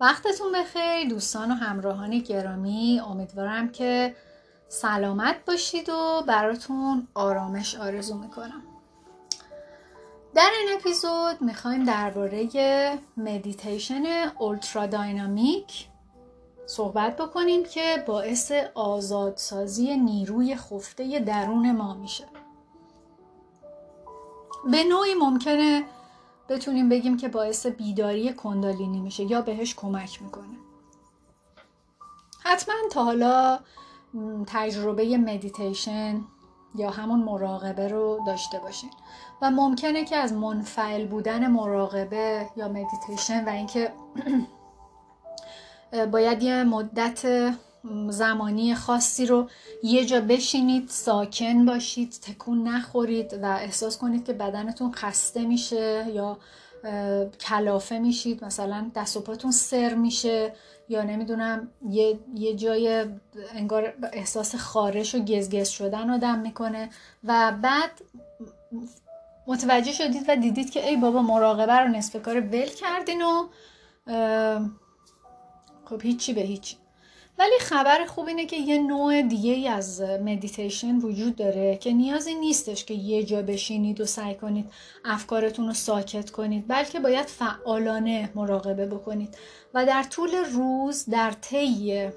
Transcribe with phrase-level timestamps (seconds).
[0.00, 4.16] وقتتون بخیر دوستان و همراهان گرامی امیدوارم که
[4.68, 8.62] سلامت باشید و براتون آرامش آرزو می‌کنم.
[10.34, 12.48] در این اپیزود می‌خوایم درباره
[13.16, 14.04] مدیتیشن
[14.38, 15.86] اولترا داینامیک
[16.66, 22.24] صحبت بکنیم که باعث آزادسازی نیروی خفته درون ما میشه.
[24.70, 25.84] به نوعی ممکنه
[26.50, 30.56] بتونیم بگیم که باعث بیداری کندالینی میشه یا بهش کمک می‌کنه.
[32.44, 33.58] حتما تا حالا
[34.46, 36.20] تجربه مدیتیشن
[36.74, 38.90] یا همون مراقبه رو داشته باشین.
[39.42, 43.92] و ممکنه که از منفعل بودن مراقبه یا مدیتیشن و اینکه
[46.12, 47.52] باید یه مدت
[48.08, 49.48] زمانی خاصی رو
[49.82, 56.38] یه جا بشینید ساکن باشید تکون نخورید و احساس کنید که بدنتون خسته میشه یا
[57.40, 58.44] کلافه میشید.
[58.44, 60.52] مثلا دست و پاتون سر میشه
[60.88, 63.06] یا نمی‌دونم یه, یه جای
[63.54, 66.90] انگار احساس خارش و گزگز شدن آدم می‌کنه
[67.24, 67.90] و بعد
[69.46, 73.48] متوجه شدید و دیدید که ای بابا مراقبه رو نصف کار ول کردین و
[75.84, 76.76] خب هیچی به هیچی.
[77.40, 82.34] ولی خبر خوب اینه که یه نوع دیگه ای از مدیتیشن وجود داره که نیازی
[82.34, 84.72] نیستش که یه جا بشینید و سعی کنید
[85.04, 89.36] افکارتون رو ساکت کنید بلکه باید فعالانه مراقبه بکنید.
[89.74, 92.08] و در طول روز در طی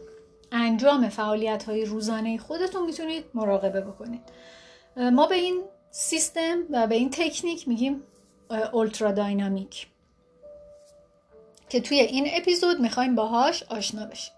[0.51, 4.21] انجام فعالیت های روزانه خودتون می‌تونید مراقبه بکنید.
[4.97, 8.03] ما به این سیستم و به این تکنیک میگیم
[8.50, 9.88] ultra dynamic
[11.69, 14.33] که توی این اپیزود می‌خوایم باهاش آشنا بشیم.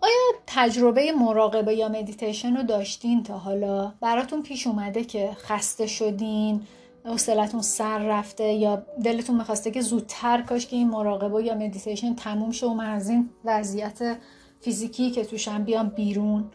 [0.00, 0.14] آیا
[0.46, 6.62] تجربه مراقبه یا مدیتیشن رو داشتین تا حالا؟ براتون پیش اومده که خسته شدین
[7.04, 12.50] حوصلتون سر رفته یا دلتون می‌خواسته که زودتر کاش که این مراقبه یا مدیتیشن تموم
[12.50, 14.16] شه و من از این وضعیت
[14.60, 16.50] فیزیکی که توشم بیام بیرون.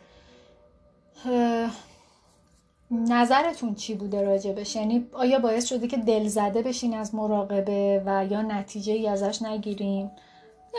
[2.92, 8.26] نظرتون چی بوده راجبش یعنی آیا باعث شده که دل زده بشین از مراقبه و
[8.26, 10.12] یا نتیجه ای ازش نگیرین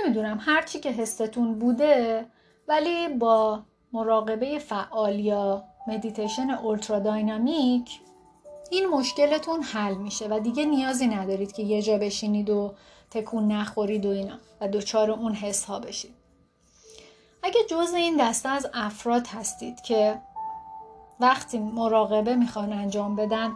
[0.00, 2.24] نمی‌دونم هرچی که حستون بوده
[2.72, 3.62] ولی با
[3.92, 8.00] مراقبه فعال یا مدیتیشن ultra dynamic
[8.70, 12.74] این مشکلتون حل میشه و دیگه نیازی ندارید که یه جا بشینید و
[13.10, 16.14] تکون نخورید و اینا و دچار اون حس ها بشید.
[17.42, 20.18] اگه جز این دسته از افراد هستید که
[21.20, 23.52] وقتی مراقبه می‌خوان انجام بدن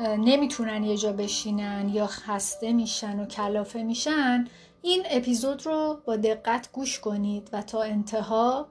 [0.00, 4.48] نمی‌تونن یه جا بشینن یا خسته میشن و کلافه میشن
[4.82, 8.68] این اپیزود رو با دقت گوش کنید و تا انتها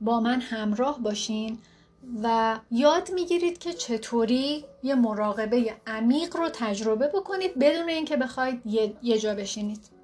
[0.00, 1.58] با من همراه باشین
[2.22, 8.62] و یاد می‌گیرید که چطوری یه مراقبه عمیق رو تجربه بکنید بدون اینکه بخواید
[9.02, 9.94] یه جا بشینید.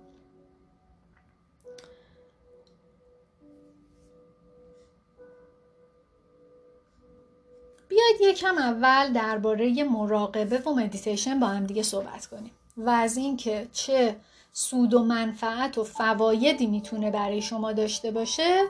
[7.88, 13.68] بیاید یکم اول درباره مراقبه و مدیتیشن با هم دیگه صحبت کنیم و از اینکه
[13.72, 14.16] چه
[14.52, 18.62] سود و منفعت و فوایدی می‌تونه برای شما داشته باشه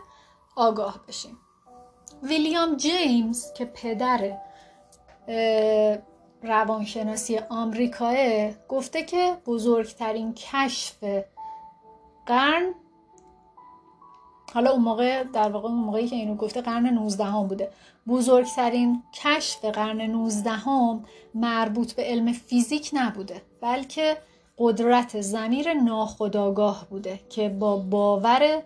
[0.57, 1.39] آگاه بشیم
[2.23, 4.39] ویلیام جیمز که پدر
[6.43, 8.15] روانشناسی آمریکاه
[8.69, 11.05] گفته که بزرگترین کشف
[12.27, 12.75] قرن
[14.55, 17.71] حالا اون موقع در واقع اون موقعی که اینو گفته قرن 19 هم بوده.
[18.09, 21.05] بزرگترین کشف قرن 19 هم
[21.35, 24.17] مربوط به علم فیزیک نبوده بلکه
[24.61, 28.63] قدرت زمیر ناخداگاه بوده که با باور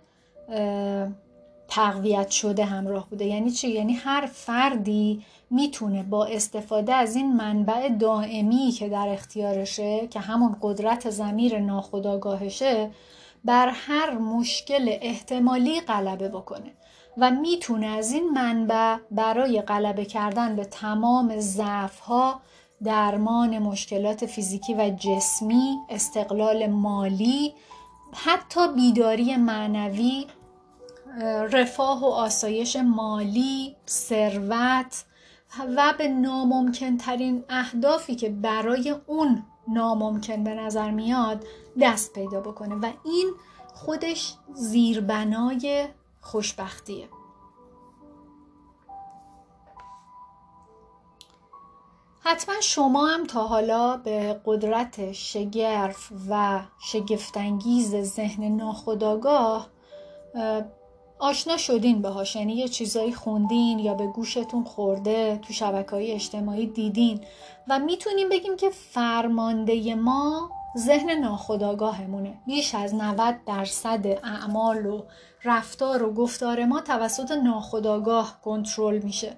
[1.69, 3.25] تقویت شده همراه بوده.
[3.25, 10.07] یعنی چی؟ یعنی هر فردی می‌تونه با استفاده از این منبع دائمی که در اختیارشه
[10.07, 12.91] که همون قدرت زمیر ناخداگاهشه
[13.45, 16.73] بر هر مشکل احتمالی غلبه بکنه
[17.19, 22.41] و می‌تونه از این منبع برای غلبه کردن به تمام ضعف ها
[22.85, 27.55] درمان مشکلات فیزیکی و جسمی استقلال مالی
[28.15, 30.27] حتی بیداری معنوی
[31.53, 35.05] رفاه و آسایش مالی ثروت
[35.77, 41.45] و به ناممکن ترین اهدافی که برای اون ناممکن به نظر میاد
[41.81, 42.75] دست پیدا بکنه.
[42.75, 43.33] و این
[43.75, 45.87] خودش زیربنای
[46.21, 47.09] خوشبختیه.
[52.27, 59.69] حتما شما هم تا حالا به قدرت شگرف و شگفتانگیز ذهن ناخداگاه
[61.19, 62.37] آشنا شدین باهاش.
[62.37, 67.21] یعنی یه چیزایی خوندین یا به گوشتون خورده تو شبکه های اجتماعی دیدین
[67.69, 72.39] و می‌تونیم بگیم که فرمانده ما ذهن ناخودآگاهمونه.
[72.47, 75.03] بیش از 90 درصد اعمال و
[75.45, 79.37] رفتار و گفتار ما توسط ناخودآگاه کنترل میشه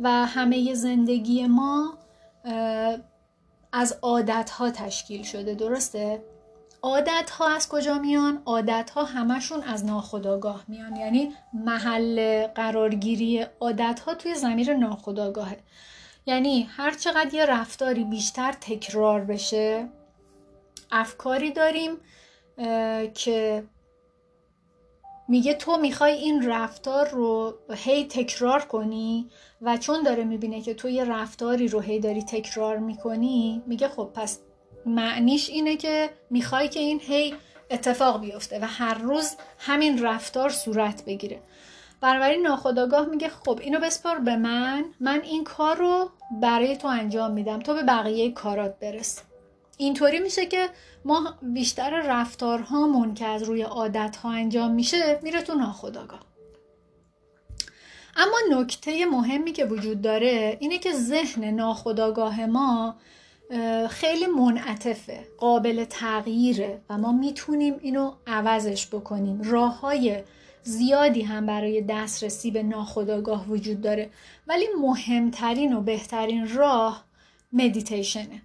[0.00, 1.94] و همه زندگی ما
[3.72, 6.22] از عادت ها تشکیل شده درسته؟
[6.82, 10.96] عادت ها از کجا میان؟ عادت ها همشون از ناخودآگاه میان.
[10.96, 15.58] یعنی محل قرارگیری عادت ها توی زمیر ناخودآگاهه.
[16.26, 19.88] یعنی هر چقدر یه رفتاری بیشتر تکرار بشه
[20.90, 21.96] افکاری داریم
[23.14, 23.64] که
[25.28, 29.30] میگه تو می‌خوای این رفتار رو هی تکرار کنی
[29.62, 34.10] و چون داره می‌بینه که تو یه رفتاری رو هی داری تکرار می‌کنی میگه خب
[34.14, 34.38] پس
[34.86, 37.34] معنیش اینه که می‌خوای که این هی
[37.70, 41.40] اتفاق بیفته و هر روز همین رفتار صورت بگیره.
[42.00, 46.10] بنابراین ناخداگاه میگه خب اینو بسپار به من من این کار رو
[46.42, 49.22] برای تو انجام میدم تو به بقیه کارات برس.
[49.76, 50.68] اینطوری میشه که
[51.04, 56.20] ما بیشتر رفتارهامون که از روی عادتها انجام میشه میره تو ناخداگاه
[58.16, 62.96] اما نکته مهمی که وجود داره اینه که ذهن ناخداگاه ما
[63.90, 69.42] خیلی منعطفه قابل تغییره و ما می‌تونیم اینو عوضش بکنیم.
[69.42, 70.22] راه های
[70.62, 74.10] زیادی هم برای دسترسی به ناخداگاه وجود داره.
[74.46, 77.04] ولی مهمترین و بهترین راه
[77.52, 78.42] مدیتیشنه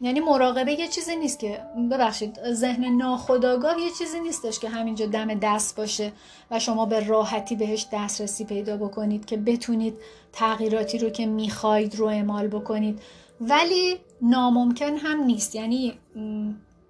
[0.00, 1.60] یعنی مراقبه یه چیزی نیست که
[1.90, 6.12] ببخشید ذهن ناخداگاه یه چیزی نیستش که همینجا دم دست باشه
[6.50, 9.94] و شما به راحتی بهش دسترسی پیدا بکنید که بتونید
[10.32, 13.00] تغییراتی رو که می‌خواید رو اعمال بکنید.
[13.40, 15.54] ولی ناممکن هم نیست.
[15.54, 15.98] یعنی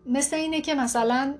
[0.07, 1.35] مثل اینه که مثلا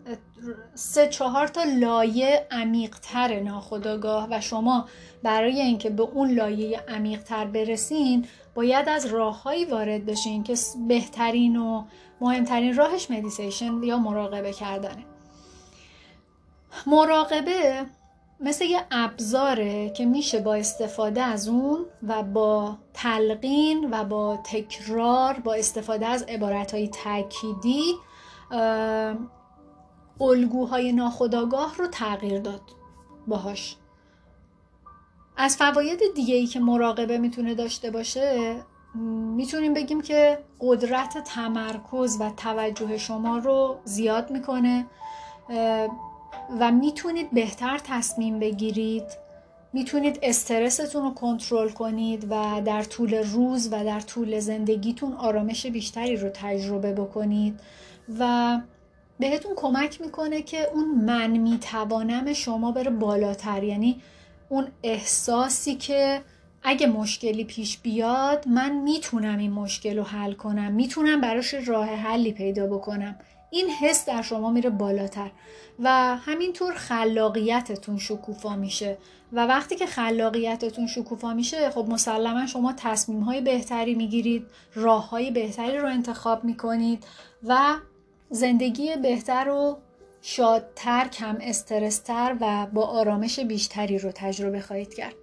[0.75, 4.89] سه چهار تا لایه عمیقتر ناخداگاه و شما
[5.23, 8.27] برای اینکه به اون لایه عمیقتر برسین
[8.59, 10.55] باید از راههایی وارد بشین که
[10.89, 11.85] بهترین و
[12.21, 15.05] مهمترین راهش مدیتیشن یا مراقبه کردنه.
[16.87, 17.87] مراقبه
[18.41, 25.35] مثل یه ابزاره که میشه با استفاده از اون و با تلقین و با تکرار
[25.35, 27.95] با استفاده از عبارتهای تأکیدی
[30.21, 32.63] الگوهای ناخودآگاه رو تغییر داد
[33.27, 33.77] باهاش.
[35.41, 38.57] از فواید دیگه ای که مراقبه می‌تونه داشته باشه
[39.37, 44.87] می‌تونیم بگیم که قدرت تمرکز و توجه شما رو زیاد می‌کنه
[46.61, 49.05] و می‌تونید بهتر تصمیم بگیرید.
[49.73, 56.17] می‌تونید استرستون رو کنترل کنید و در طول روز و در طول زندگیتون آرامش بیشتری
[56.17, 57.61] رو تجربه بکنید
[58.19, 58.59] و
[59.21, 63.63] بهتون کمک می‌کنه که اون من می‌توانم شما بره بالاتر.
[63.63, 64.01] یعنی
[64.49, 66.23] اون احساسی که
[66.63, 70.73] اگه مشکلی پیش بیاد من می‌تونم این مشکل رو حل کنم.
[70.73, 73.17] می‌تونم براش راه حلی پیدا بکنم.
[73.51, 75.31] این حس در شما میره بالاتر.
[75.79, 78.99] و همینطور خلاقیتتون شکوفا میشه.
[79.33, 85.31] و وقتی که خلاقیتتون شکوفا میشه خب مسلما شما تصمیم های بهتری می‌گیرید راه های
[85.31, 87.05] بهتری رو انتخاب می‌کنید
[87.43, 87.75] و
[88.31, 89.79] زندگی بهتر و
[90.23, 95.15] شادتر کم استرستر و با آرامش بیشتری رو تجربه خواهید کرد.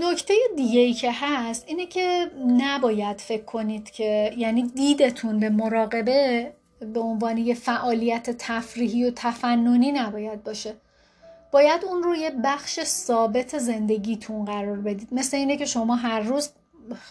[0.00, 6.52] نکته دیگه ای که هست اینه که نباید فکر کنید که یعنی دیدتون به مراقبه
[6.80, 10.74] به عنوان یه فعالیت تفریحی و تفننی نباید باشه.
[11.52, 15.08] باید اون رو یه بخش ثابت زندگیتون قرار بدید.
[15.12, 16.50] مثل اینه که شما هر روز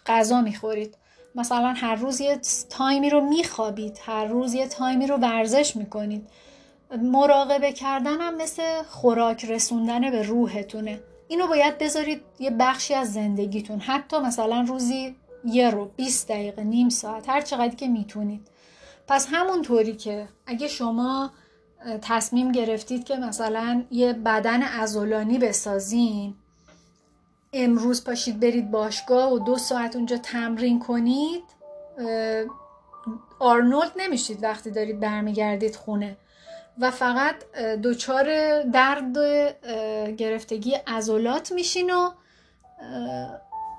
[0.05, 0.97] غذا می‌خورید.
[1.35, 6.29] مثلا هر روز یه تایمی رو میخوابید هر روز یه تایمی رو ورزش می‌کنید.
[7.01, 10.99] مراقبه کردن هم مثل خوراک رسوندن به روحتونه.
[11.27, 13.79] اینو باید بذارید یه بخشی از زندگیتون.
[13.79, 18.47] حتی مثلا روزی یه رو 20 دقیقه نیم ساعت هر چقدر که می‌تونید.
[19.07, 21.31] پس همونطوری که اگه شما
[22.01, 26.35] تصمیم گرفتید که مثلا یه بدن ازولانی بسازین
[27.53, 31.43] امروز پاشید برید باشگاه و دو ساعت اونجا تمرین کنید
[33.39, 36.17] آرنولد نمیشید وقتی دارید برمیگردید خونه.
[36.79, 37.35] و فقط
[37.83, 39.17] دچار درد
[40.17, 42.11] گرفتگی ازولات میشین و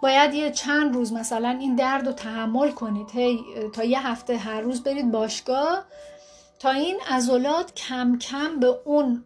[0.02, 3.10] باید یه چند روز مثلا این درد رو تحمل کنید.
[3.10, 5.84] هی تا یه هفته هر روز برید باشگاه
[6.62, 9.24] تا این ازولات کم کم به اون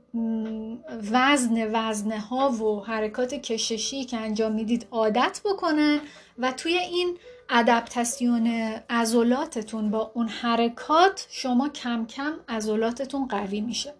[1.13, 6.01] وزن وزنه ها و حرکات کششی که انجام می‌دید عادت بکنن
[6.39, 7.19] و توی این
[7.51, 13.95] ادپتاسیون ازولاتتون با اون حرکات شما کم کم ازولاتتون قوی میشه.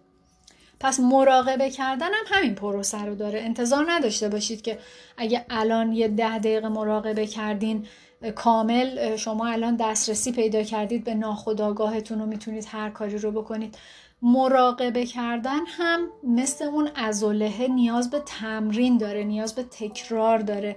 [0.79, 3.39] پس مراقبه کردن هم همین پروسه رو داره.
[3.39, 4.79] انتظار نداشته باشید که
[5.17, 7.87] اگه الان یه ده دقیقه مراقبه کردین
[8.35, 13.77] کامل شما الان دسترسی پیدا کردید به ناخودآگاهتون و می‌تونید هر کاری رو بکنید.
[14.21, 20.75] مراقبه کردن هم مثل اون ازولهه نیاز به تمرین داره نیاز به تکرار داره.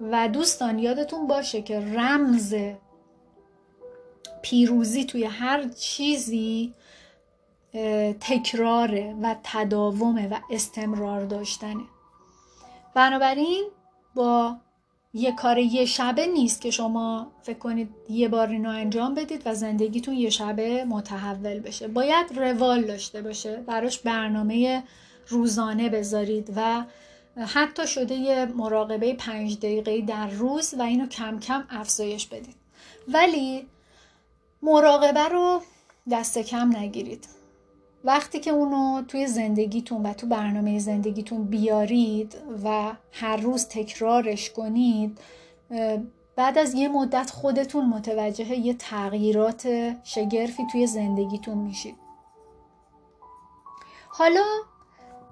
[0.00, 2.54] و دوستان یادتون باشه که رمز
[4.42, 6.74] پیروزی توی هر چیزی
[8.20, 11.84] تکراره و تداومه و استمرار داشتنه.
[12.94, 13.64] بنابراین
[14.14, 14.56] با
[15.12, 19.54] یه کار یه شبه نیست که شما فکر کنید یه بار اینو انجام بدید و
[19.54, 21.88] زندگیتون یه شبه متحول بشه.
[21.88, 24.82] باید روال داشته باشه براش برنامه
[25.28, 26.84] روزانه بذارید و
[27.46, 32.56] حتی شده یه مراقبه پنج دقیقه در روز و اینو کم کم افزایش بدید.
[33.08, 33.66] ولی
[34.62, 35.62] مراقبه رو
[36.10, 37.37] دست کم نگیرید.
[38.04, 45.20] وقتی که اونو توی زندگیتون و تو برنامه زندگیتون بیارید و هر روز تکرارش کنید
[46.36, 51.94] بعد از یه مدت خودتون متوجه یه تغییرات شگرفی توی زندگیتون میشید.
[54.08, 54.44] حالا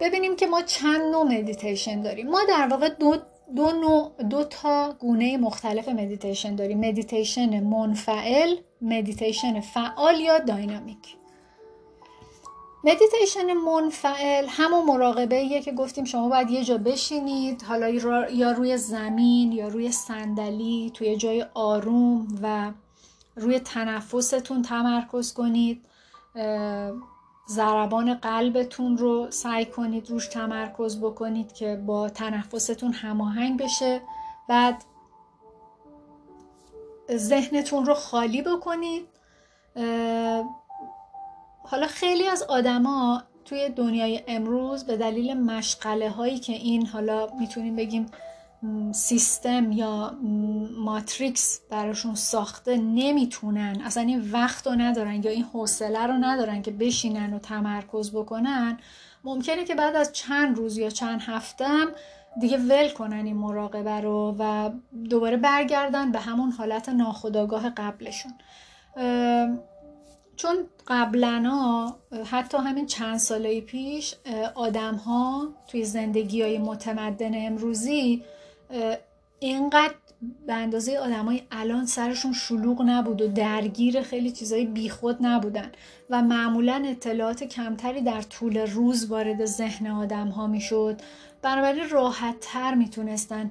[0.01, 2.31] ببینیم که ما چند نوع مدیتیشن داریم.
[2.31, 3.17] ما در واقع دو,
[3.57, 6.89] دو, نوع، دو تا گونه مختلف مدیتیشن داریم.
[6.89, 11.17] مدیتیشن منفعل مدیتیشن فعال یا dynamic
[12.87, 17.63] مدیتیشن منفعل همون مراقبه ایه که گفتیم شما باید یه جا بشینید.
[17.63, 17.89] حالا
[18.31, 22.73] یا روی زمین یا روی صندلی توی جای آروم و
[23.37, 25.85] روی تنفستون تمرکز کنید.
[27.49, 34.01] ضربان قلبتون رو سعی کنید روش تمرکز بکنید که با تنفستون هماهنگ بشه.
[34.49, 34.85] بعد
[37.13, 39.07] ذهنتون رو خالی بکنید.
[41.69, 47.77] حالا خیلی از آدما توی دنیای امروز به دلیل مشغله هایی که این حالا می‌تونیم
[47.77, 48.07] بگیم
[48.93, 50.19] سیستم یا
[50.79, 53.83] ماتریکس براشون ساخته نمی‌تونن.
[53.85, 58.79] اصلا این وقت رو ندارن یا این حوصله رو ندارن که بشینن و تمرکز بکنن.
[59.25, 61.87] ممکنه که بعد از چند روز یا چند هفتم
[62.41, 64.71] دیگه ول کنن این مراقبه رو و
[65.11, 68.33] دوباره برگردن به همون حالت ناخودآگاه قبلشون.
[70.37, 71.93] چون قبلا
[72.25, 74.15] حتی همین چند ساله پیش
[74.55, 78.23] آدم ها توی زندگی های متمدن امروزی
[79.39, 79.95] اینقدر
[80.47, 85.73] به اندازه های الان سرشون شلوغ نبود و درگیر خیلی چیزای بیخود نبودن
[86.11, 91.01] و معمولا اطلاعات کمتری در طول روز وارد ذهن آدم ها می‌شد.
[91.43, 93.51] بنابراین راحت تر می‌تونستن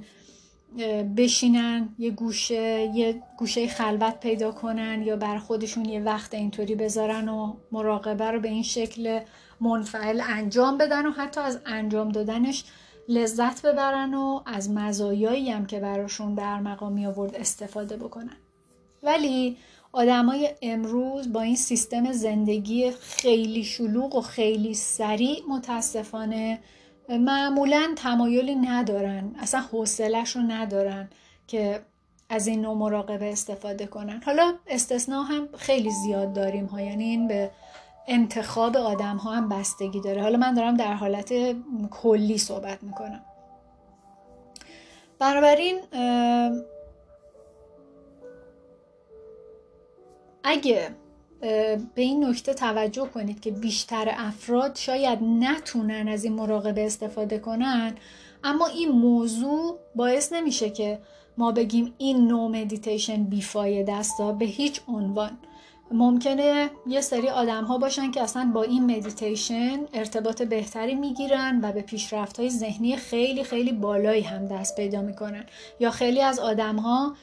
[1.17, 7.29] بشینن یه گوشه یه گوشه خلوت پیدا کنن یا بر خودشون یه وقت اینطوری بذارن
[7.29, 9.19] و مراقبه رو به این شکل
[9.61, 12.63] منفعل انجام بدن و حتی از انجام دادنش
[13.09, 18.37] لذت ببرن و از مزایایی هم که براشون در مقامی آورد استفاده بکنن.
[19.03, 19.57] ولی
[19.91, 26.59] آدمای امروز با این سیستم زندگی خیلی شلوغ و خیلی سریع متاسفانه
[27.09, 31.09] معمولا تمایلی ندارن اصلا حوصلهش رو ندارن
[31.47, 31.81] که
[32.29, 34.21] از این نوع مراقبه استفاده کنن.
[34.25, 37.51] حالا استثنا هم خیلی زیاد داریم ها یعنی این به
[38.07, 40.21] انتخاب آدم ها هم بستگی داره.
[40.21, 41.33] حالا من دارم در حالت
[41.91, 43.21] کلی صحبت می‌کنم.
[45.19, 45.79] بنابراین
[50.43, 50.89] اگه
[51.95, 57.95] به این نکته توجه کنید که بیشتر افراد شاید نتونن از این مراقبه استفاده کنن
[58.43, 60.99] اما این موضوع باعث نمیشه که
[61.37, 65.37] ما بگیم این نوع مدیتیشن بیفایده است به هیچ عنوان.
[65.91, 71.71] ممکنه یه سری آدم ها باشن که اصلا با این مدیتیشن ارتباط بهتری می‌گیرن و
[71.71, 75.45] به پیشرفت های ذهنی خیلی خیلی بالایی هم دست پیدا می‌کنن.
[75.79, 77.15] یا خیلی از آدم ها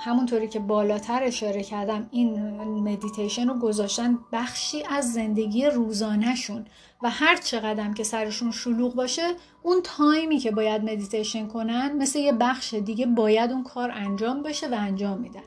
[0.00, 6.66] همونطوری که بالاتر اشاره کردم این مدیتیشن رو گذاشتن بخشی از زندگی روزانهشون.
[7.02, 12.18] و هر چقدر که سرشون شلوغ باشه اون time ی که باید مدیتیشن کنن مثل
[12.18, 15.42] یه بخش دیگه باید اون کار انجام بشه و انجام میدن.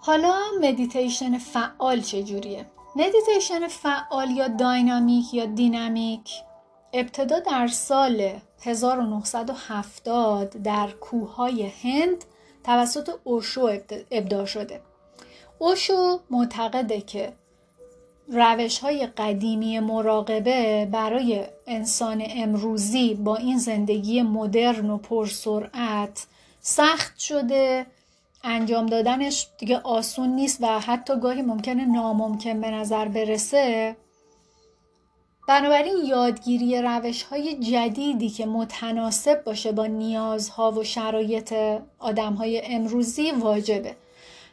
[0.00, 2.66] حالا مدیتیشن فعال چجوریه؟
[2.96, 6.30] مدیتیشن فعال یا dynamic یا دینامیک
[6.92, 8.32] ابتدا در سال
[8.62, 12.24] 1970 در کوههای هند
[12.64, 13.78] توسط اوشو
[14.10, 14.80] ابداع شده.
[15.58, 17.32] اوشو معتقده که
[18.28, 26.26] روش های قدیمی مراقبه برای انسان امروزی با این زندگی مدرن و پرسرعت
[26.60, 27.86] سخت شده.
[28.44, 33.96] انجام دادنش دیگه آسون نیست و حتی گاهی ممکنه ناممکن به نظر برسه.
[35.48, 41.54] بنابراین یادگیری روش های جدیدی که متناسب باشه با نیازها و شرایط
[41.98, 43.96] آدم های امروزی واجبه.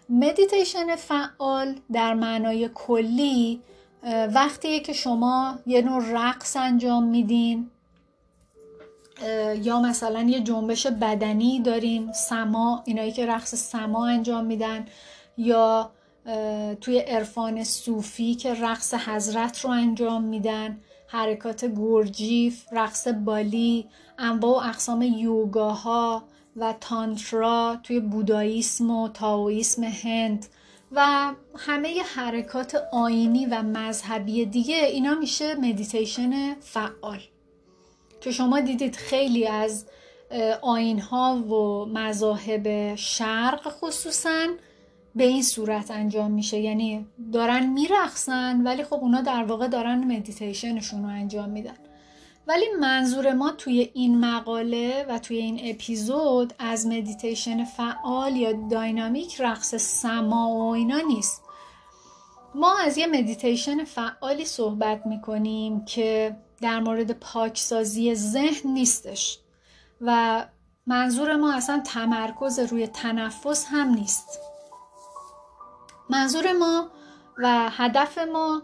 [0.10, 3.62] مدیتیشن فعال در معنای کلی
[4.34, 7.70] وقتیه که شما یه نوع رقص انجام میدین
[9.62, 14.86] یا مثلا یه جنبش بدنی دارین سما اینایی که رقص سما انجام میدن
[15.38, 15.92] یا
[16.82, 23.86] توی عرفان صوفی که رقص حضرت رو انجام میدن حرکات گرجیف، رقص بالی،
[24.18, 26.24] انواع و اقسام یوگاها
[26.56, 30.46] و تانترا توی بوداییسم و تاویسم هند
[30.92, 34.86] و همه حرکات آینی و مذهبی دیگه.
[34.86, 37.20] اینا میشه مدیتیشن فعال.
[38.22, 39.86] که شما دیدید خیلی از
[40.62, 44.48] آیین ها و مذاهب شرق خصوصا
[45.16, 46.60] به این صورت انجام میشه.
[46.60, 51.76] یعنی دارن میرقصن ولی خب اونا در واقع دارن مدیتیشنشون رو انجام میدن.
[52.48, 59.42] ولی منظور ما توی این مقاله و توی این اپیزود از مدیتیشن فعال یا dynamic
[59.42, 61.42] رقص سماع و اینا نیست.
[62.56, 69.40] ما از یه مدیتیشن فعالی صحبت می‌کنیم که در مورد پاکسازی ذهن نیستش.
[70.02, 70.46] و
[70.88, 74.40] منظور ما اصلا تمرکز روی تنفس هم نیست.
[76.10, 76.90] منظور ما
[77.38, 78.62] و هدف ما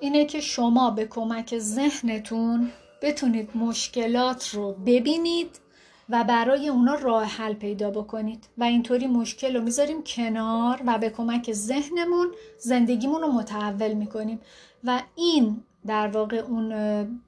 [0.00, 2.70] اینه که شما به کمک ذهنتون
[3.02, 5.60] بتونید مشکلات رو ببینید
[6.08, 8.48] و برای اونا راه حل پیدا بکنید.
[8.58, 14.40] و اینطوری مشکل رو می‌ذاریم کنار و به کمک ذهنمون زندگیمون رو متحول می‌کنیم.
[14.84, 17.20] و این در واقع اون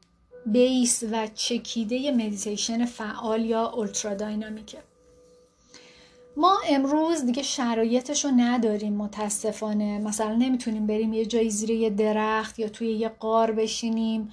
[0.46, 4.78] base و چکیده مدیتیشن فعال یا ultra dynamic ه
[6.36, 9.98] ما امروز دیگه شرایطش رو نداریم متاسفانه.
[9.98, 14.30] مثلا نمی‌تونیم بریم یه جایی زیر یه درخت یا توی یه غار بشینیم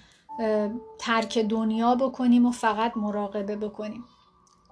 [0.99, 4.03] ترک دنیا بکنیم و فقط مراقبه بکنیم.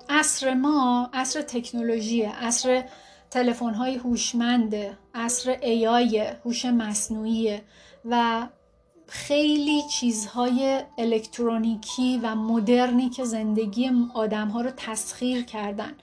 [0.10, 2.84] عصر ما عصر تکنولوژیه عصر
[3.30, 7.62] تلفن های هوشمنده عصر ای هوش مصنوعیه
[8.06, 8.48] و
[9.08, 15.94] خیلی چیزهای الکترونیکی و مدرنی که زندگی آدم ها رو تسخیر کردن.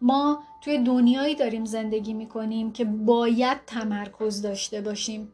[0.00, 5.32] ما توی دنیایی داریم زندگی می‌کنیم که باید تمرکز داشته باشیم.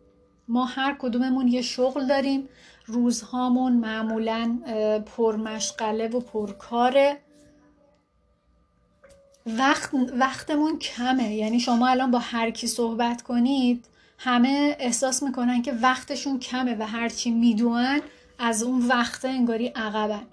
[0.48, 2.48] ما هر کدوممون یه شغل داریم.
[2.86, 4.58] روزهامون معمولا
[5.16, 7.18] پرمشغله و پرکاره.
[9.46, 11.34] وقت وقتمون کمه.
[11.34, 16.86] یعنی شما الان با هر کی صحبت کنید همه احساس می‌کنن که وقتشون کمه و
[16.86, 18.00] هرچی می‌دونن
[18.38, 20.26] از اون وقت انگاری عقبن.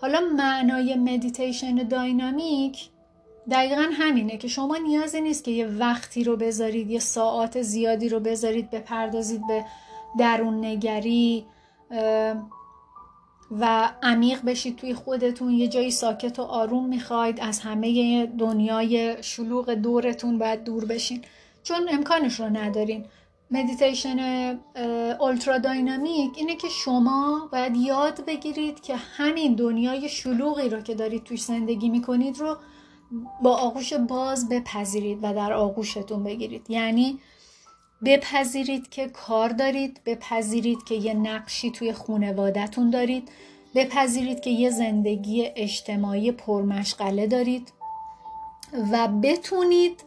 [0.00, 2.88] حالا معنای مدیتیشن داینامیک
[3.50, 8.20] دقیقا همینه که شما نیازی نیست که یه وقتی رو بذارید یه ساعت زیادی رو
[8.20, 9.64] بذارید بپردازید به
[10.18, 11.46] درون نگری
[13.50, 15.52] و عمیق بشید توی خودتون.
[15.52, 17.40] یه جایی ساکت و آروم می‌خواید.
[17.40, 21.22] از همه دنیای شلوغ دورتون باید دور بشین.
[21.62, 23.04] چون امکانش رو ندارین.
[23.50, 24.18] مدیتیشن
[25.20, 31.24] اولترا داینامیک اینه که شما باید یاد بگیرید که همین دنیای شلوغی رو که دارید
[31.24, 32.56] توش زندگی می‌کنید رو
[33.42, 36.70] با آغوش باز بپذیرید و در آغوشتون بگیرید.
[36.70, 37.18] یعنی
[38.04, 43.28] بپذیرید که کار دارید بپذیرید که یه نقشی توی خونوادتون دارید
[43.74, 47.72] بپذیرید که یه زندگی اجتماعی پرمشغله دارید
[48.92, 50.04] و بتونید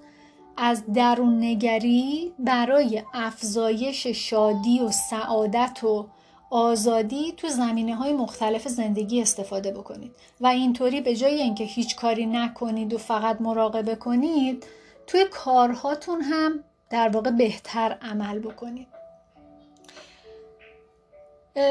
[0.58, 6.08] از درون نگری برای افزایش شادی و سعادت و
[6.50, 10.12] آزادی تو زمینه های مختلف زندگی استفاده بکنید.
[10.42, 14.66] و اینطوری به جای اینکه هیچ کاری نکنید و فقط مراقبه کنید
[15.08, 18.88] توی کارهاتون هم در واقع بهتر عمل بکنید.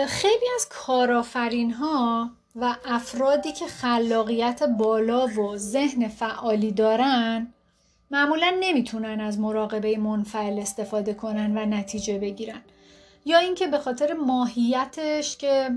[0.07, 7.55] خیلی از کارآفرین ها و افرادی که خلاقیت بالا و ذهن فعالی دارن
[8.11, 12.61] معمولا نمی‌تونن از مراقبه منفعل استفاده کنن و نتیجه بگیرن.
[13.29, 15.71] یا اینکه به خاطر ماهیتش که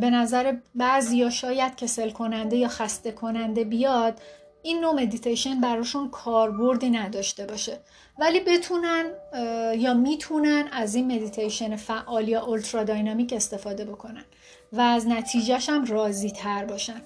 [0.00, 4.20] به نظر بعضی یا شاید کسل کننده یا خسته کننده بیاد
[4.62, 7.80] این نوع مدیتیشن براشون کاربردی نداشته باشه
[8.18, 9.04] ولی بتونن
[9.76, 14.24] یا می‌تونن از این مدیتیشن فعال یا ultra dynamic استفاده بکنن
[14.72, 17.00] و از نتیجهش هم راضی تر باشن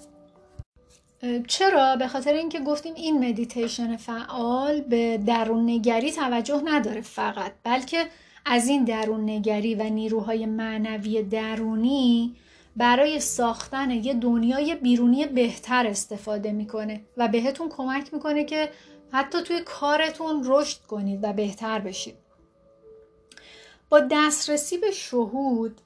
[1.48, 8.06] چرا؟ به خاطر اینکه گفتیم این مدیتیشن فعال به درون نگری توجه نداره فقط بلکه
[8.44, 12.36] از این درون نگری و نیروهای معنوی درونی
[12.76, 18.70] برای ساختن یه دنیای بیرونی بهتر استفاده می‌کنه و بهتون کمک می‌کنه که
[19.12, 22.14] حتی توی کارتون رشد کنید و بهتر بشید.
[23.88, 25.80] با دسترسی به شهود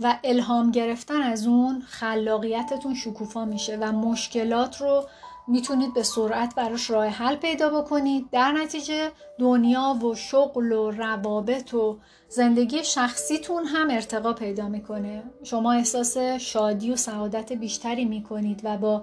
[0.00, 5.06] و الهام گرفتن از اون خلاقیتتون شکوفا میشه و مشکلات رو
[5.46, 8.30] می‌تونید به سرعت براش راه حل پیدا بکنید.
[8.32, 11.98] در نتیجه دنیا و شغل و روابط و
[12.28, 15.22] زندگی شخصیتون هم ارتقا پیدا می‌کنه.
[15.42, 19.02] شما احساس شادی و سعادت بیشتری می‌کنید و با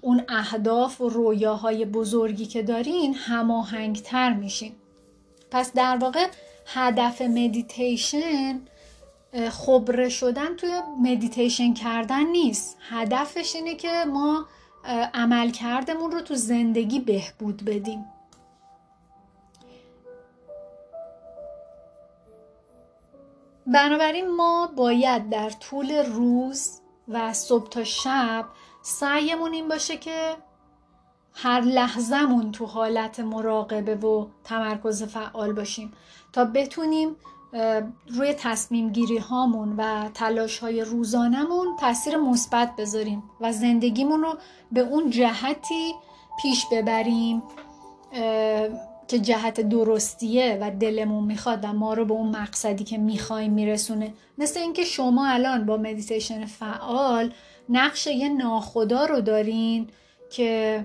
[0.00, 4.72] اون اهداف و رویاهای بزرگی که دارین هماهنگتر میشین.
[5.50, 6.26] پس در واقع
[6.66, 8.60] هدف مدیتیشن
[9.50, 10.70] خبره شدن توی
[11.02, 12.76] مدیتیشن کردن نیست.
[12.80, 14.46] هدفش اینه که ما
[15.14, 18.04] عملکردمون رو تو زندگی بهبود بدیم.
[23.66, 28.44] بنابراین ما باید در طول روز و صبح تا شب
[28.82, 30.36] سعیمون این باشه که
[31.34, 35.92] هر لحظهمون تو حالت مراقبه و تمرکز فعال باشیم
[36.32, 37.16] تا بتونیم
[38.08, 44.38] روی تصمیم گیری هامون و تلاش های روزانمون تاثیر مثبت بذاریم و زندگیمون رو
[44.72, 45.92] به اون جهتی
[46.42, 47.42] پیش ببریم
[49.08, 54.14] که جهت درستیه و دلمون می‌خواد و ما رو به اون مقصدی که می‌خوایم میرسونه.
[54.38, 57.32] مثل اینکه شما الان با مدیتیشن فعال
[57.68, 59.90] نقش یه ناخدا رو دارین
[60.30, 60.84] که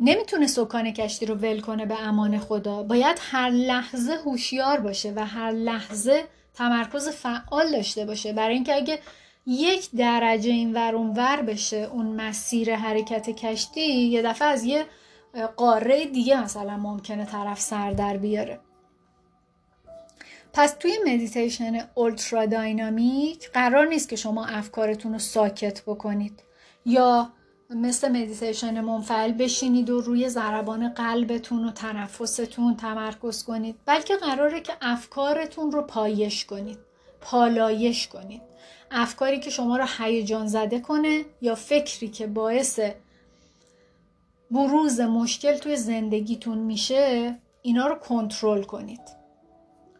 [0.00, 2.82] نمی‌تونه سکان کشتی رو ول کنه به امان خدا.
[2.82, 8.32] باید هر لحظه هوشیار باشه و هر لحظه تمرکز فعال داشته باشه.
[8.32, 8.98] برای اینکه اگه
[9.46, 14.86] یک درجه این ور اون ور بشه اون مسیر حرکت کشتی یه دفعه از یه
[15.56, 18.60] قاره دیگه مثلا ممکنه طرف سر در بیاره.
[20.52, 26.42] پس توی مدیتیشن ultra dynamic قرار نیست که شما افکارتون رو ساکت بکنید.
[26.86, 27.30] یا
[27.70, 33.76] مثل مدیتیشن منفعل بشینید و روی ضربان قلبتون و تنفستون تمرکز کنید.
[33.86, 36.78] بلکه قراره که افکارتون رو پایش کنید.
[37.20, 38.42] پالایش کنید.
[38.90, 42.80] افکاری که شما رو هیجان زده کنه یا فکری که باعث
[44.50, 49.00] بروز مشکل توی زندگیتون میشه اینا رو کنترل کنید.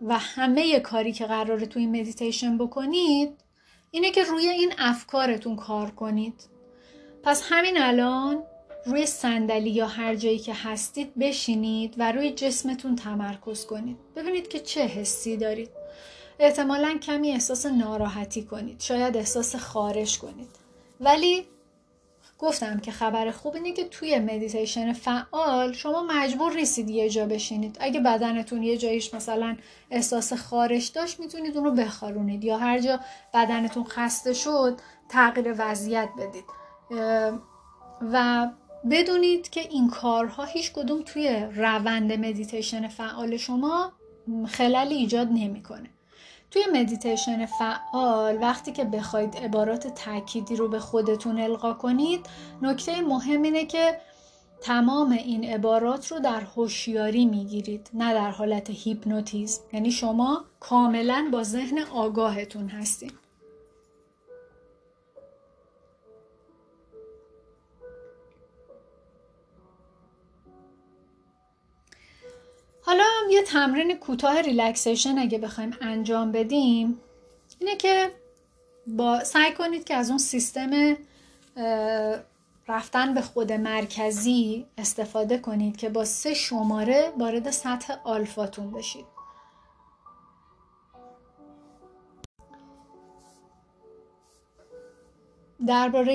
[0.02, 3.30] و همه کاری که قراره توی مدیتیشن بکنید
[3.90, 6.55] اینه که روی این افکارتون کار کنید.
[7.26, 8.42] پس همین الان
[8.84, 13.96] روی صندلی یا هر جایی که هستید بشینید و روی جسمتون تمرکز کنید.
[14.16, 15.70] ببینید که چه حسی دارید.
[16.38, 18.80] احتمالا کمی احساس ناراحتی کنید.
[18.80, 20.48] شاید احساس خارش کنید.
[21.00, 21.46] ولی
[22.38, 27.76] گفتم که خبر خوب اینه که توی مدیتیشن فعال شما مجبور نیستید یه جا بشینید.
[27.80, 29.56] اگه بدنتون یه جاییش مثلا
[29.90, 32.44] احساس خارش داشت می‌تونید اون رو بخارونید.
[32.44, 33.00] یا هر جا
[33.34, 36.65] بدنتون خسته شد تغییر وضعیت بدید.
[38.12, 38.48] و
[38.90, 43.92] بدونید که این کارها هیچ کدوم توی روند مدیتیشن فعال شما
[44.48, 45.90] خللی ایجاد نمی‌کنه.
[46.50, 52.26] توی مدیتیشن فعال وقتی که بخواید عبارات تأکیدی رو به خودتون القا کنید
[52.62, 54.00] نکته مهم اینه که
[54.60, 61.42] تمام این عبارات رو در هوشیاری می‌گیرید نه در حالت هیپنوتیزم یعنی شما کاملا با
[61.42, 63.25] ذهن آگاهتون هستید
[72.86, 77.00] حالا یه تمرین کوتاه relaxation اگه بخوایم انجام بدیم
[77.58, 78.10] اینه که
[78.86, 80.96] با سعی کنید که از اون سیستم
[82.68, 89.15] رفتن به خود مرکزی استفاده کنید که با سه شماره وارد سطح آلفاتون بشید.
[95.66, 96.12] درباره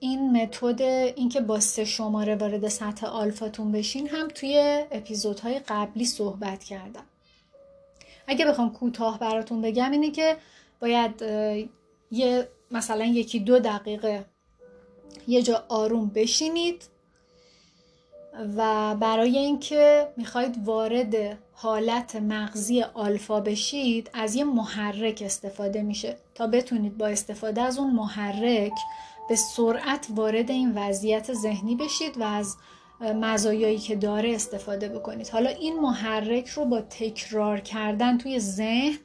[0.00, 6.64] این متد اینکه با سه شماره وارد سطح آلفاتون بشین هم توی اپیزودهای قبلی صحبت
[6.64, 7.04] کردم.
[8.26, 10.36] اگه بخوام کوتاه براتون بگم اینه که
[10.80, 11.22] باید
[12.10, 14.24] یه مثلا یکی دو دقیقه
[15.28, 16.84] یه جا آروم بشینید.
[18.56, 26.16] و برای اینکه می‌خواید وارد حالت مغزی آلفا بشید از یه محرک استفاده میشه.
[26.34, 28.72] تا بتونید با استفاده از اون محرک
[29.28, 32.56] به سرعت وارد این وضعیت ذهنی بشید و از
[33.00, 35.28] مزایایی که داره استفاده بکنید.
[35.28, 38.98] حالا این محرک رو با تکرار کردن توی ذهن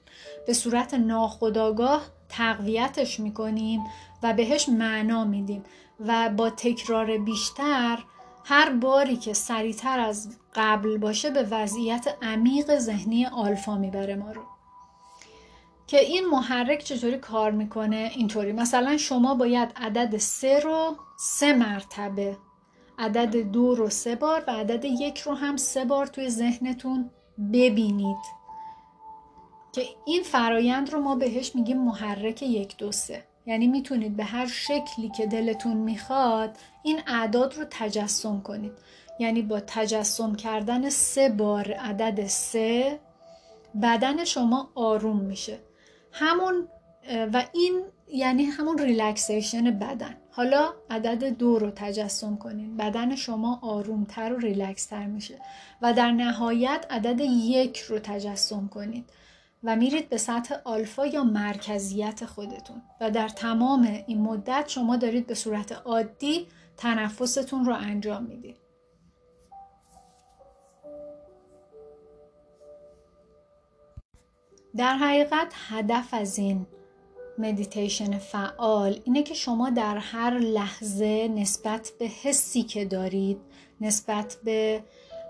[0.48, 3.82] به صورت ناخودآگاه تقویتش می‌کنیم
[4.24, 5.64] و بهش معنا میدیم
[6.00, 8.00] و با تکرار بیشتر
[8.48, 14.42] هر باری که سریعتر از قبل باشه به وضعیت عمیق ذهنی آلفا می‌بره ما رو.
[15.88, 18.52] که این محرک چطوری کار می‌کنه؟ اینطوری.
[18.52, 22.38] مثلا شما باید عدد سه رو سه مرتبه
[23.00, 27.10] عدد دو رو سه بار و عدد یک رو هم سه بار توی ذهنتون
[27.54, 28.18] ببینید.
[29.72, 33.24] که این فرایند رو ما بهش میگیم محرک یک دو سه.
[33.46, 38.71] یعنی می‌تونید به هر شکلی که دلتون می‌خواد این اعداد رو تجسم کنید.
[39.19, 43.00] یعنی با تجسم کردن سه بار عدد سه
[43.82, 45.60] بدن شما آروم میشه.
[46.12, 46.67] همون
[47.34, 50.17] و این یعنی همون relaxation بدن.
[50.32, 52.78] حالا عدد دو رو تجسم کنید.
[52.78, 55.39] بدن شما آرومتر و ریلکستر میشه.
[55.82, 59.10] و در نهایت عدد یک رو تجسم کنید.
[59.63, 62.82] و میرید به سطح آلفا یا مرکزیت خودتون.
[63.02, 68.58] و در تمام این مدت شما دارید به صورت عادی تنفستون رو انجام می‌دید
[74.78, 76.66] در حقیقت هدف از این
[77.38, 83.38] مدیتیشن فعال اینه که شما در هر لحظه نسبت به حسی که دارید
[83.82, 84.84] نسبت به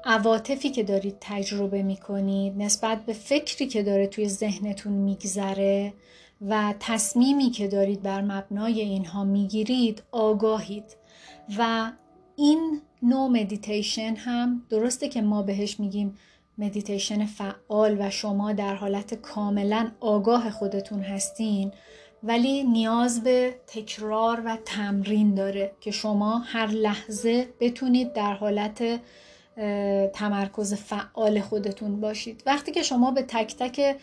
[0.05, 5.93] عواطفی که دارید تجربه می‌کنید نسبت به فکری که داره توی ذهنتون میگذره
[6.49, 10.95] و تصمیمی که دارید بر مبنای اینها می‌گیرید آگاهید.
[11.57, 11.91] و
[12.35, 16.17] این نوع مدیتیشن هم درسته که ما بهش میگیم
[16.57, 21.71] مدیتیشن فعال و شما در حالت کاملا آگاه خودتون هستین
[22.23, 29.01] ولی نیاز به تکرار و تمرین داره که شما هر لحظه بتونید در حالت
[30.13, 32.43] تمرکز فعال خودتون باشید.
[32.45, 33.97] وقتی که شما به تک تک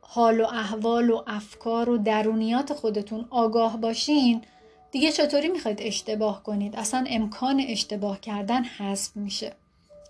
[0.00, 4.42] حال و احوال و افکار و درونیات خودتون آگاه باشین
[4.92, 9.52] دیگه چطوری می‌خواید اشتباه کنید؟ اصلا امکان اشتباه کردن حذف میشه.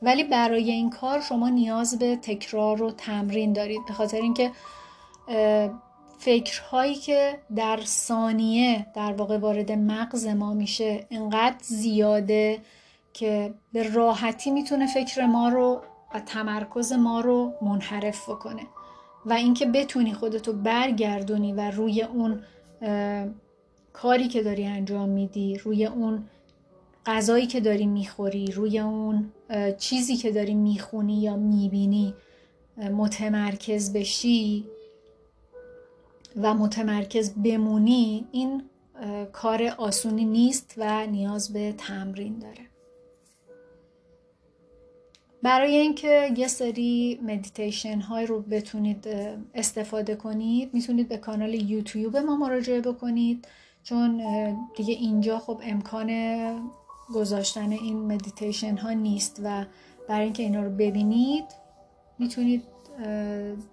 [0.03, 3.81] ولی برای این کار شما نیاز به تکرار و تمرین دارید.
[3.89, 4.51] به خاطر اینکه
[6.19, 12.61] فکرهایی که در ثانیه در واقع وارد مغز ما میشه انقدر زیاده
[13.13, 15.83] که به راحتی می‌تونه فکر ما رو
[16.15, 18.63] و تمرکز ما رو منحرف بکنه.
[19.27, 22.43] و اینکه بتونی خودتو برگردونی و روی اون
[23.93, 26.25] کاری که داری انجام میدی روی اون
[27.07, 29.33] غذایی که داری می‌خوری روی اون
[29.79, 32.15] چیزی که داری می‌خونی یا می‌بینی
[32.77, 34.65] متمرکز بشی
[36.37, 38.63] و متمرکز بمونی این
[39.33, 42.69] کار آسونی نیست و نیاز به تمرین داره.
[45.43, 49.09] برای اینکه یه سری مدیتیشن های رو بتونید
[49.55, 53.47] استفاده کنید می‌تونید به کانال یوتیوب ما مراجعه بکنید.
[53.89, 54.23] چون
[54.77, 56.11] دیگه اینجا خب امکان
[57.15, 59.65] گذاشتن این مدیتیشن ها نیست و
[60.09, 61.45] برای اینکه اینا رو ببینید
[62.19, 62.63] می‌تونید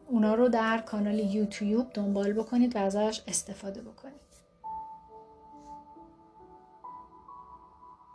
[0.10, 4.25] اونا رو در کانال یوتیوب دنبال بکنید و ازش استفاده بکنید.